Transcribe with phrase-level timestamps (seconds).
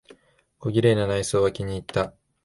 [0.57, 2.15] 小綺麗な内装は気にいった。